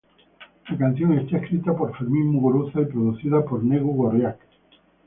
La 0.67 0.77
canción 0.79 1.13
está 1.19 1.37
escrita 1.37 1.77
por 1.77 1.95
Fermin 1.95 2.25
Muguruza 2.31 2.81
y 2.81 2.85
producida 2.85 3.45
por 3.45 3.63
Negu 3.63 3.93
gorriak. 3.93 4.39